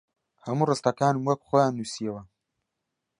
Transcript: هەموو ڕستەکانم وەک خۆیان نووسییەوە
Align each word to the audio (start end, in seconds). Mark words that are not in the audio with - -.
هەموو 0.45 0.67
ڕستەکانم 0.69 1.23
وەک 1.25 1.39
خۆیان 1.47 1.73
نووسییەوە 1.77 2.21